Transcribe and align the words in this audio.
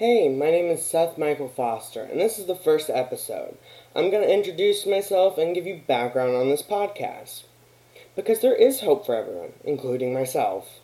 Hey, 0.00 0.30
my 0.30 0.50
name 0.50 0.70
is 0.70 0.82
Seth 0.82 1.18
Michael 1.18 1.50
Foster, 1.50 2.02
and 2.02 2.18
this 2.18 2.38
is 2.38 2.46
the 2.46 2.54
first 2.54 2.88
episode. 2.88 3.58
I'm 3.94 4.10
going 4.10 4.22
to 4.22 4.34
introduce 4.34 4.86
myself 4.86 5.36
and 5.36 5.54
give 5.54 5.66
you 5.66 5.82
background 5.86 6.34
on 6.34 6.48
this 6.48 6.62
podcast. 6.62 7.42
Because 8.16 8.40
there 8.40 8.54
is 8.54 8.80
hope 8.80 9.04
for 9.04 9.14
everyone, 9.14 9.52
including 9.62 10.14
myself. 10.14 10.80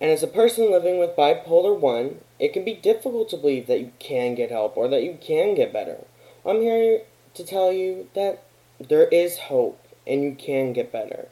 And 0.00 0.10
as 0.10 0.24
a 0.24 0.26
person 0.26 0.72
living 0.72 0.98
with 0.98 1.14
bipolar 1.14 1.78
1, 1.78 2.18
it 2.40 2.52
can 2.52 2.64
be 2.64 2.74
difficult 2.74 3.30
to 3.30 3.36
believe 3.36 3.68
that 3.68 3.78
you 3.78 3.92
can 4.00 4.34
get 4.34 4.50
help 4.50 4.76
or 4.76 4.88
that 4.88 5.04
you 5.04 5.16
can 5.20 5.54
get 5.54 5.72
better. 5.72 5.98
I'm 6.44 6.62
here 6.62 7.02
to 7.34 7.44
tell 7.44 7.72
you 7.72 8.08
that 8.16 8.42
there 8.80 9.06
is 9.06 9.38
hope 9.38 9.86
and 10.04 10.24
you 10.24 10.34
can 10.34 10.72
get 10.72 10.90
better. 10.90 11.28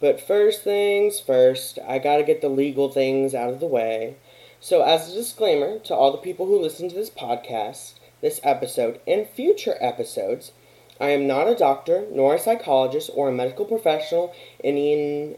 But 0.00 0.20
first 0.20 0.62
things 0.62 1.18
first, 1.18 1.80
I 1.84 1.98
gotta 1.98 2.22
get 2.22 2.42
the 2.42 2.48
legal 2.48 2.92
things 2.92 3.34
out 3.34 3.50
of 3.50 3.58
the 3.58 3.66
way. 3.66 4.18
So, 4.64 4.80
as 4.80 5.10
a 5.10 5.14
disclaimer 5.14 5.78
to 5.80 5.94
all 5.94 6.10
the 6.10 6.16
people 6.16 6.46
who 6.46 6.58
listen 6.58 6.88
to 6.88 6.94
this 6.94 7.10
podcast, 7.10 7.98
this 8.22 8.40
episode, 8.42 8.98
and 9.06 9.28
future 9.28 9.76
episodes, 9.78 10.52
I 10.98 11.10
am 11.10 11.26
not 11.26 11.48
a 11.48 11.54
doctor, 11.54 12.06
nor 12.10 12.34
a 12.34 12.38
psychologist, 12.38 13.10
or 13.12 13.28
a 13.28 13.32
medical 13.32 13.66
professional 13.66 14.34
in 14.62 15.36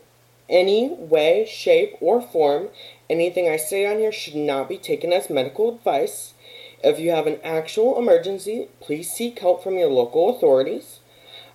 any 0.48 0.90
way, 0.90 1.44
shape, 1.44 1.96
or 2.00 2.22
form. 2.22 2.68
Anything 3.10 3.48
I 3.48 3.56
say 3.56 3.84
on 3.84 3.98
here 3.98 4.12
should 4.12 4.36
not 4.36 4.68
be 4.68 4.78
taken 4.78 5.12
as 5.12 5.28
medical 5.28 5.74
advice. 5.74 6.34
If 6.84 7.00
you 7.00 7.10
have 7.10 7.26
an 7.26 7.40
actual 7.42 7.98
emergency, 7.98 8.68
please 8.80 9.10
seek 9.10 9.40
help 9.40 9.60
from 9.60 9.74
your 9.74 9.90
local 9.90 10.28
authorities. 10.28 11.00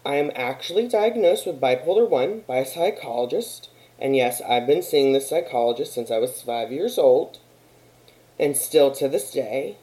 I 0.05 0.15
am 0.15 0.33
actually 0.35 0.89
diagnosed 0.89 1.47
with 1.47 1.61
bipolar 1.61 2.09
1 2.09 2.41
by 2.45 2.57
a 2.57 2.65
psychologist. 2.65 3.69
And 3.97 4.13
yes, 4.13 4.41
I've 4.41 4.67
been 4.67 4.81
seeing 4.81 5.13
this 5.13 5.29
psychologist 5.29 5.93
since 5.93 6.11
I 6.11 6.17
was 6.17 6.41
five 6.41 6.69
years 6.69 6.97
old, 6.97 7.39
and 8.41 8.57
still 8.57 8.91
to 8.91 9.07
this 9.07 9.31
day. 9.31 9.77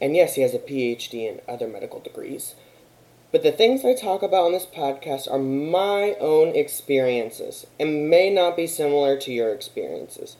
And 0.00 0.16
yes, 0.16 0.34
he 0.34 0.42
has 0.42 0.54
a 0.54 0.58
PhD 0.58 1.30
and 1.30 1.40
other 1.46 1.68
medical 1.68 2.00
degrees. 2.00 2.56
But 3.30 3.42
the 3.42 3.52
things 3.52 3.84
I 3.84 3.94
talk 3.94 4.22
about 4.22 4.46
on 4.46 4.52
this 4.52 4.66
podcast 4.66 5.30
are 5.30 5.38
my 5.38 6.16
own 6.18 6.56
experiences 6.56 7.66
and 7.78 8.10
may 8.10 8.28
not 8.28 8.56
be 8.56 8.66
similar 8.66 9.16
to 9.18 9.32
your 9.32 9.54
experiences. 9.54 10.36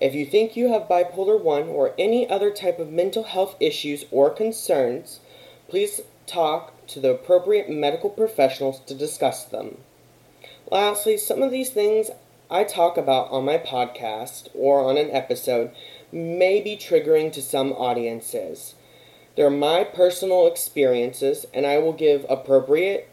If 0.00 0.14
you 0.14 0.26
think 0.26 0.56
you 0.56 0.72
have 0.72 0.88
bipolar 0.88 1.40
1 1.40 1.68
or 1.68 1.94
any 1.98 2.28
other 2.28 2.50
type 2.50 2.78
of 2.78 2.90
mental 2.90 3.22
health 3.22 3.56
issues 3.60 4.04
or 4.10 4.28
concerns, 4.30 5.20
please 5.68 6.00
talk 6.26 6.86
to 6.88 7.00
the 7.00 7.12
appropriate 7.12 7.70
medical 7.70 8.10
professionals 8.10 8.80
to 8.80 8.94
discuss 8.94 9.44
them. 9.44 9.78
Lastly, 10.70 11.16
some 11.16 11.42
of 11.42 11.50
these 11.50 11.70
things 11.70 12.10
I 12.54 12.62
talk 12.62 12.96
about 12.96 13.32
on 13.32 13.44
my 13.44 13.58
podcast 13.58 14.48
or 14.54 14.80
on 14.88 14.96
an 14.96 15.10
episode 15.10 15.72
may 16.12 16.60
be 16.60 16.76
triggering 16.76 17.32
to 17.32 17.42
some 17.42 17.72
audiences. 17.72 18.76
They're 19.36 19.50
my 19.50 19.82
personal 19.82 20.46
experiences, 20.46 21.46
and 21.52 21.66
I 21.66 21.78
will 21.78 21.92
give 21.92 22.24
appropriate 22.28 23.08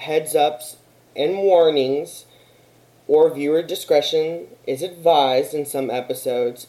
heads 0.00 0.34
ups 0.34 0.78
and 1.14 1.38
warnings, 1.38 2.24
or 3.06 3.32
viewer 3.32 3.62
discretion 3.62 4.48
is 4.66 4.82
advised 4.82 5.54
in 5.54 5.64
some 5.64 5.88
episodes, 5.88 6.66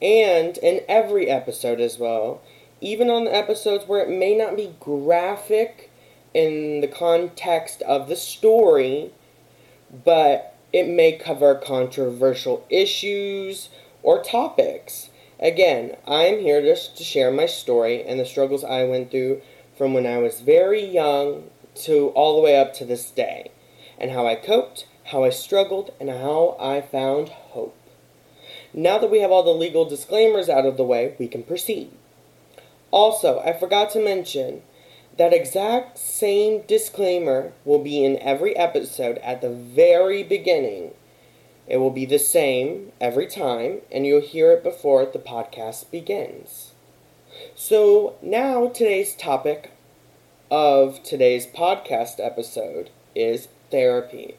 and 0.00 0.56
in 0.58 0.82
every 0.88 1.28
episode 1.28 1.80
as 1.80 1.98
well 1.98 2.40
even 2.80 3.10
on 3.10 3.24
the 3.24 3.34
episodes 3.34 3.86
where 3.86 4.02
it 4.02 4.08
may 4.08 4.34
not 4.34 4.56
be 4.56 4.74
graphic 4.80 5.90
in 6.32 6.80
the 6.80 6.88
context 6.88 7.82
of 7.82 8.08
the 8.08 8.16
story, 8.16 9.12
but 10.04 10.54
it 10.72 10.88
may 10.88 11.12
cover 11.12 11.54
controversial 11.54 12.64
issues 12.70 13.68
or 14.02 14.22
topics. 14.22 15.10
Again, 15.38 15.96
I'm 16.06 16.38
here 16.40 16.60
just 16.60 16.96
to 16.98 17.04
share 17.04 17.30
my 17.30 17.46
story 17.46 18.04
and 18.04 18.20
the 18.20 18.26
struggles 18.26 18.62
I 18.62 18.84
went 18.84 19.10
through 19.10 19.40
from 19.76 19.94
when 19.94 20.06
I 20.06 20.18
was 20.18 20.40
very 20.40 20.84
young 20.84 21.44
to 21.76 22.08
all 22.08 22.36
the 22.36 22.42
way 22.42 22.58
up 22.58 22.74
to 22.74 22.84
this 22.84 23.10
day, 23.10 23.50
and 23.98 24.10
how 24.10 24.26
I 24.26 24.34
coped, 24.34 24.86
how 25.04 25.24
I 25.24 25.30
struggled, 25.30 25.92
and 25.98 26.10
how 26.10 26.56
I 26.60 26.82
found 26.82 27.30
hope. 27.30 27.76
Now 28.74 28.98
that 28.98 29.10
we 29.10 29.20
have 29.20 29.30
all 29.30 29.42
the 29.42 29.50
legal 29.50 29.84
disclaimers 29.84 30.48
out 30.48 30.66
of 30.66 30.76
the 30.76 30.84
way, 30.84 31.16
we 31.18 31.28
can 31.28 31.42
proceed. 31.42 31.90
Also, 32.90 33.40
I 33.40 33.52
forgot 33.52 33.90
to 33.90 34.04
mention 34.04 34.62
that 35.16 35.32
exact 35.32 35.98
same 35.98 36.62
disclaimer 36.62 37.52
will 37.64 37.78
be 37.78 38.04
in 38.04 38.18
every 38.18 38.56
episode 38.56 39.18
at 39.18 39.40
the 39.40 39.50
very 39.50 40.22
beginning. 40.22 40.92
It 41.66 41.78
will 41.78 41.90
be 41.90 42.06
the 42.06 42.18
same 42.18 42.92
every 43.00 43.26
time, 43.26 43.80
and 43.92 44.06
you'll 44.06 44.20
hear 44.20 44.52
it 44.52 44.62
before 44.62 45.04
the 45.06 45.18
podcast 45.18 45.90
begins. 45.90 46.72
So, 47.54 48.16
now 48.22 48.68
today's 48.68 49.14
topic 49.14 49.72
of 50.50 51.02
today's 51.02 51.46
podcast 51.46 52.18
episode 52.18 52.90
is 53.14 53.48
therapy. 53.70 54.36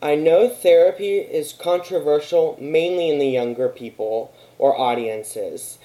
I 0.00 0.14
know 0.14 0.48
therapy 0.48 1.18
is 1.18 1.52
controversial 1.52 2.56
mainly 2.60 3.10
in 3.10 3.18
the 3.18 3.28
younger 3.28 3.68
people 3.68 4.32
or 4.58 4.78
audiences 4.78 5.78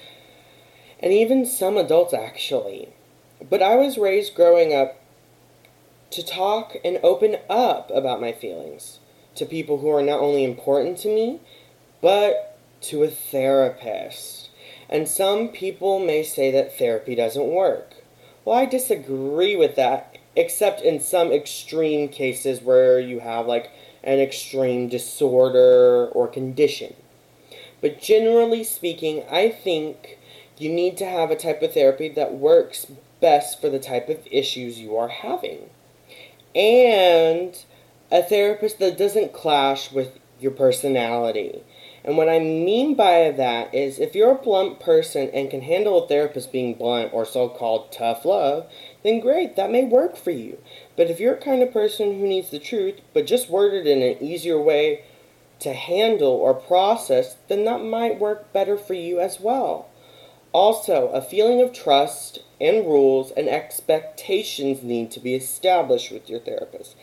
and 1.04 1.12
even 1.12 1.44
some 1.44 1.76
adults 1.76 2.14
actually. 2.14 2.88
But 3.48 3.62
I 3.62 3.76
was 3.76 3.98
raised 3.98 4.34
growing 4.34 4.72
up 4.72 5.00
to 6.10 6.24
talk 6.24 6.76
and 6.84 6.98
open 7.02 7.36
up 7.50 7.90
about 7.92 8.20
my 8.20 8.32
feelings 8.32 9.00
to 9.34 9.44
people 9.44 9.78
who 9.78 9.90
are 9.90 10.02
not 10.02 10.20
only 10.20 10.44
important 10.44 10.96
to 10.98 11.08
me, 11.08 11.40
but 12.00 12.58
to 12.82 13.02
a 13.02 13.08
therapist. 13.08 14.48
And 14.88 15.08
some 15.08 15.48
people 15.48 15.98
may 15.98 16.22
say 16.22 16.50
that 16.52 16.78
therapy 16.78 17.14
doesn't 17.14 17.46
work. 17.46 17.94
Well, 18.44 18.56
I 18.56 18.64
disagree 18.64 19.56
with 19.56 19.76
that, 19.76 20.16
except 20.36 20.80
in 20.80 21.00
some 21.00 21.32
extreme 21.32 22.08
cases 22.08 22.62
where 22.62 22.98
you 22.98 23.20
have 23.20 23.46
like 23.46 23.70
an 24.02 24.20
extreme 24.20 24.88
disorder 24.88 26.06
or 26.08 26.28
condition. 26.28 26.94
But 27.80 28.00
generally 28.00 28.64
speaking, 28.64 29.24
I 29.30 29.50
think 29.50 30.18
you 30.56 30.72
need 30.72 30.96
to 30.98 31.06
have 31.06 31.30
a 31.30 31.36
type 31.36 31.62
of 31.62 31.74
therapy 31.74 32.08
that 32.10 32.34
works 32.34 32.86
best 33.24 33.58
for 33.58 33.70
the 33.70 33.78
type 33.78 34.10
of 34.10 34.18
issues 34.30 34.78
you 34.78 34.94
are 34.98 35.08
having. 35.08 35.70
And 36.54 37.56
a 38.12 38.22
therapist 38.22 38.78
that 38.80 38.98
doesn't 38.98 39.32
clash 39.32 39.90
with 39.90 40.18
your 40.38 40.50
personality. 40.50 41.62
And 42.04 42.18
what 42.18 42.28
I 42.28 42.38
mean 42.38 42.94
by 42.94 43.30
that 43.30 43.74
is 43.74 43.98
if 43.98 44.14
you're 44.14 44.32
a 44.32 44.34
blunt 44.34 44.78
person 44.78 45.30
and 45.32 45.50
can 45.50 45.62
handle 45.62 46.04
a 46.04 46.06
therapist 46.06 46.52
being 46.52 46.74
blunt 46.74 47.14
or 47.14 47.24
so 47.24 47.48
called 47.48 47.90
tough 47.90 48.26
love, 48.26 48.70
then 49.02 49.20
great, 49.20 49.56
that 49.56 49.70
may 49.70 49.84
work 49.84 50.18
for 50.18 50.30
you. 50.30 50.58
But 50.94 51.08
if 51.08 51.18
you're 51.18 51.36
a 51.36 51.40
kind 51.40 51.62
of 51.62 51.72
person 51.72 52.18
who 52.18 52.28
needs 52.28 52.50
the 52.50 52.58
truth, 52.58 53.00
but 53.14 53.26
just 53.26 53.48
worded 53.48 53.86
in 53.86 54.02
an 54.02 54.22
easier 54.22 54.60
way 54.60 55.02
to 55.60 55.72
handle 55.72 56.32
or 56.32 56.52
process, 56.52 57.38
then 57.48 57.64
that 57.64 57.82
might 57.82 58.20
work 58.20 58.52
better 58.52 58.76
for 58.76 58.92
you 58.92 59.18
as 59.18 59.40
well. 59.40 59.88
Also, 60.54 61.08
a 61.08 61.20
feeling 61.20 61.60
of 61.60 61.72
trust 61.72 62.38
and 62.60 62.86
rules 62.86 63.32
and 63.32 63.48
expectations 63.48 64.84
need 64.84 65.10
to 65.10 65.18
be 65.18 65.34
established 65.34 66.12
with 66.12 66.30
your 66.30 66.38
therapist. 66.38 66.94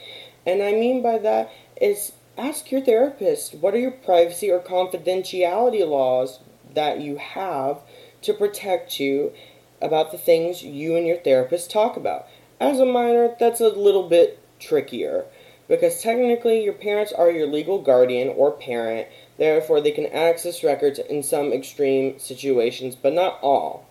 And 0.45 0.63
I 0.63 0.71
mean 0.71 1.03
by 1.03 1.17
that 1.17 1.51
is 1.79 2.13
ask 2.37 2.71
your 2.71 2.79
therapist 2.79 3.55
what 3.55 3.73
are 3.73 3.79
your 3.79 3.91
privacy 3.91 4.49
or 4.49 4.61
confidentiality 4.61 5.85
laws 5.85 6.39
that 6.73 7.01
you 7.01 7.17
have 7.17 7.79
to 8.21 8.33
protect 8.33 9.01
you 9.01 9.33
about 9.81 10.13
the 10.13 10.17
things 10.17 10.63
you 10.63 10.95
and 10.95 11.05
your 11.05 11.17
therapist 11.17 11.69
talk 11.69 11.97
about. 11.97 12.27
As 12.57 12.79
a 12.79 12.85
minor, 12.85 13.35
that's 13.37 13.59
a 13.59 13.67
little 13.67 14.07
bit 14.07 14.39
trickier 14.59 15.25
because 15.67 16.01
technically 16.01 16.63
your 16.63 16.73
parents 16.73 17.11
are 17.11 17.29
your 17.29 17.47
legal 17.47 17.81
guardian 17.81 18.29
or 18.29 18.51
parent 18.51 19.09
Therefore, 19.41 19.81
they 19.81 19.89
can 19.89 20.05
access 20.05 20.63
records 20.63 20.99
in 20.99 21.23
some 21.23 21.51
extreme 21.51 22.19
situations, 22.19 22.95
but 22.95 23.11
not 23.11 23.39
all. 23.41 23.87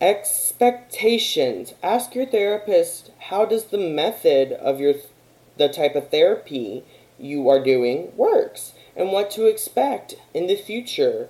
Expectations. 0.00 1.74
Ask 1.82 2.14
your 2.14 2.24
therapist 2.24 3.10
how 3.28 3.44
does 3.44 3.64
the 3.64 3.76
method 3.76 4.52
of 4.52 4.80
your 4.80 4.94
the 5.58 5.68
type 5.68 5.94
of 5.94 6.08
therapy 6.08 6.82
you 7.18 7.46
are 7.50 7.62
doing 7.62 8.16
works 8.16 8.72
and 8.96 9.12
what 9.12 9.30
to 9.32 9.44
expect 9.44 10.14
in 10.32 10.46
the 10.46 10.56
future. 10.56 11.28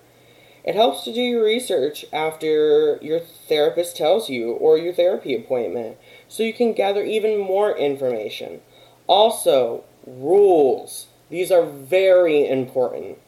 It 0.62 0.76
helps 0.76 1.02
to 1.06 1.12
do 1.12 1.20
your 1.20 1.42
research 1.42 2.04
after 2.12 3.00
your 3.02 3.18
therapist 3.18 3.96
tells 3.96 4.30
you 4.30 4.52
or 4.52 4.78
your 4.78 4.94
therapy 4.94 5.34
appointment 5.34 5.98
so 6.28 6.44
you 6.44 6.54
can 6.54 6.72
gather 6.72 7.02
even 7.02 7.36
more 7.36 7.76
information. 7.76 8.60
Also, 9.08 9.82
rules. 10.06 11.08
These 11.28 11.50
are 11.50 11.64
very 11.64 12.48
important. 12.48 13.18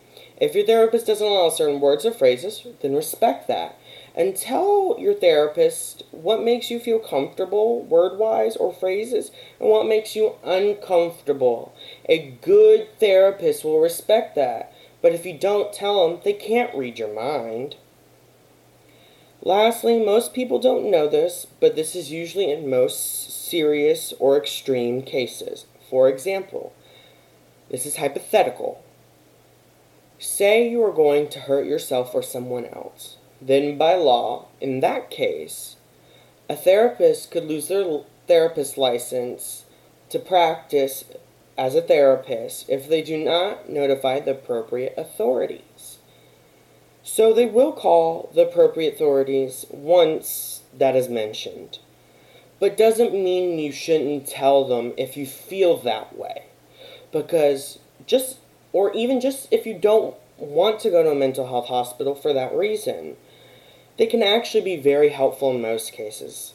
If 0.41 0.55
your 0.55 0.65
therapist 0.65 1.07
doesn't 1.07 1.27
allow 1.27 1.49
certain 1.49 1.81
words 1.81 2.07
or 2.07 2.13
phrases, 2.13 2.65
then 2.81 2.95
respect 2.95 3.49
that. 3.49 3.77
And 4.15 4.37
tell 4.37 4.97
your 4.99 5.15
therapist 5.15 6.05
what 6.13 6.43
makes 6.43 6.71
you 6.71 6.79
feel 6.79 7.01
comfortable, 7.01 7.83
word 7.83 8.19
wise 8.19 8.57
or 8.57 8.73
phrases, 8.73 9.33
and 9.59 9.69
what 9.69 9.87
makes 9.87 10.15
you 10.15 10.35
uncomfortable. 10.45 11.75
A 12.09 12.37
good 12.41 12.89
therapist 13.01 13.65
will 13.65 13.81
respect 13.81 14.37
that. 14.37 14.73
But 15.03 15.13
if 15.13 15.27
you 15.27 15.37
don't 15.37 15.73
tell 15.73 16.09
them, 16.09 16.21
they 16.25 16.33
can't 16.33 16.77
read 16.77 16.99
your 16.99 17.13
mind. 17.13 17.77
Lastly, 19.43 20.05
most 20.05 20.35
people 20.35 20.59
don't 20.59 20.91
know 20.91 21.09
this, 21.09 21.47
but 21.61 21.77
this 21.77 21.95
is 21.95 22.11
usually 22.11 22.51
in 22.51 22.71
most 22.71 23.49
serious 23.49 24.13
or 24.19 24.37
extreme 24.37 25.03
cases. 25.03 25.67
For 25.89 26.09
example, 26.09 26.73
this 27.71 27.87
is 27.87 27.97
hypothetical. 27.97 28.83
Say 30.19 30.69
you 30.69 30.83
are 30.85 30.93
going 30.93 31.29
to 31.31 31.41
hurt 31.41 31.67
yourself 31.67 32.15
or 32.15 32.23
someone 32.23 32.67
else. 32.67 33.17
Then, 33.41 33.79
by 33.79 33.95
law, 33.95 34.47
in 34.61 34.81
that 34.81 35.11
case, 35.11 35.77
a 36.49 36.57
therapist 36.57 37.31
could 37.31 37.45
lose 37.45 37.69
their 37.69 38.01
therapist 38.27 38.77
license 38.77 39.65
to 40.11 40.19
practice 40.19 41.05
as 41.57 41.75
a 41.75 41.83
therapist 41.83 42.69
if 42.69 42.89
they 42.89 43.03
do 43.03 43.17
not 43.17 43.69
notify 43.69 44.21
the 44.21 44.33
appropriate 44.33 44.95
authorities. 44.97 45.99
So 47.03 47.33
they 47.33 47.47
will 47.47 47.73
call 47.73 48.31
the 48.35 48.49
appropriate 48.49 48.95
authorities 48.95 49.67
once 49.71 50.63
that 50.77 50.97
is 50.97 51.09
mentioned. 51.09 51.79
But 52.61 52.77
doesn't 52.77 53.13
mean 53.13 53.59
you 53.59 53.73
shouldn't 53.73 54.27
tell 54.27 54.65
them 54.65 54.93
if 54.97 55.17
you 55.17 55.27
feel 55.27 55.77
that 55.79 56.19
way. 56.19 56.48
Because 57.13 57.79
just, 58.07 58.39
or 58.73 58.93
even 58.93 59.21
just 59.21 59.49
if 59.51 59.67
you 59.67 59.79
don't 59.79 60.15
want 60.37 60.81
to 60.81 60.91
go 60.91 61.03
to 61.03 61.11
a 61.11 61.15
mental 61.15 61.47
health 61.47 61.67
hospital 61.67 62.15
for 62.15 62.33
that 62.33 62.55
reason, 62.55 63.17
they 63.99 64.07
can 64.07 64.23
actually 64.23 64.63
be 64.63 64.77
very 64.77 65.09
helpful 65.11 65.51
in 65.51 65.61
most 65.61 65.93
cases. 65.93 66.55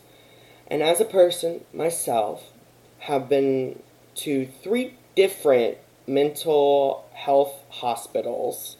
And 0.67 0.81
as 0.81 1.01
a 1.01 1.05
person, 1.05 1.65
myself, 1.73 2.51
have 2.99 3.27
been 3.27 3.81
to 4.15 4.47
three 4.63 4.95
different 5.15 5.77
mental 6.07 7.05
health 7.13 7.53
hospitals. 7.69 8.77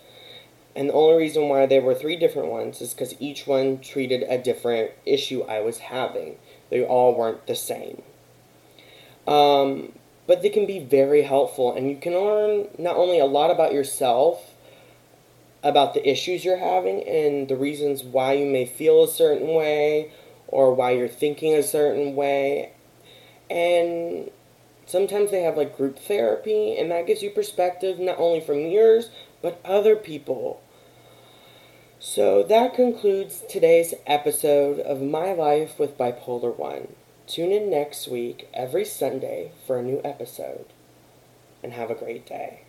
And 0.75 0.90
the 0.90 0.94
only 0.94 1.18
reason 1.18 1.50
why 1.50 1.66
there 1.66 1.81
were 1.81 1.94
three 1.94 2.16
different 2.16 2.50
ones 2.50 2.81
is 2.81 2.94
because 2.94 3.20
each 3.22 3.46
one 3.46 3.80
treated 3.80 4.24
a 4.24 4.38
different 4.38 4.92
issue 5.06 5.44
I 5.44 5.60
was 5.60 5.80
having. 5.80 6.38
They 6.70 6.84
all 6.84 7.16
weren't 7.16 7.46
the 7.48 7.56
same. 7.56 8.02
Um, 9.28 9.94
but 10.28 10.42
they 10.42 10.50
can 10.50 10.66
be 10.66 10.80
very 10.80 11.24
helpful, 11.24 11.75
and 11.75 11.90
you 11.90 11.98
can 11.98 12.14
learn 12.14 12.68
not 12.78 12.96
only 12.96 13.20
a 13.20 13.25
lot 13.25 13.52
about 13.52 13.74
yourself, 13.74 14.56
about 15.64 15.94
the 15.94 16.10
issues 16.10 16.44
you're 16.44 16.58
having, 16.58 17.04
and 17.04 17.48
the 17.48 17.56
reasons 17.56 18.04
why 18.04 18.34
you 18.34 18.46
may 18.46 18.66
feel 18.66 19.04
a 19.04 19.08
certain 19.08 19.54
way, 19.54 20.12
or 20.48 20.74
why 20.74 20.92
you're 20.92 21.08
thinking 21.08 21.54
a 21.54 21.64
certain 21.64 22.16
way. 22.16 22.72
And 23.50 24.30
sometimes 24.86 25.31
they 25.31 25.42
have 25.42 25.58
like 25.58 25.78
group 25.78 26.00
therapy, 26.00 26.78
and 26.78 26.92
that 26.92 27.08
gives 27.08 27.24
you 27.24 27.30
perspective 27.30 28.00
not 28.00 28.20
only 28.20 28.40
from 28.40 28.68
yours, 28.68 29.10
but 29.42 29.60
other 29.66 29.96
people. 29.96 30.62
So 32.00 32.44
that 32.44 32.74
concludes 32.74 33.44
today's 33.50 33.94
episode 34.06 34.80
of 34.80 35.02
My 35.02 35.31
Life 35.34 35.80
with 35.80 35.98
Bipolar 35.98 36.58
1. 36.58 36.88
Tune 37.25 37.52
in 37.52 37.70
next 37.70 38.08
week, 38.08 38.50
every 38.54 38.84
Sunday, 38.84 39.52
for 39.66 39.78
a 39.78 39.84
new 39.84 40.02
episode. 40.04 40.66
And 41.64 41.72
have 41.74 41.90
a 41.90 41.96
great 41.96 42.25
day. 42.25 42.62